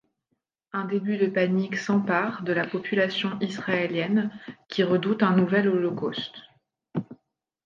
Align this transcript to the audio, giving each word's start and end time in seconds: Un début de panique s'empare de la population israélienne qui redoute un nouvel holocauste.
Un 0.73 0.85
début 0.85 1.17
de 1.17 1.27
panique 1.27 1.77
s'empare 1.77 2.41
de 2.41 2.51
la 2.53 2.65
population 2.65 3.37
israélienne 3.39 4.31
qui 4.67 4.81
redoute 4.81 5.21
un 5.21 5.35
nouvel 5.35 5.67
holocauste. 5.67 6.41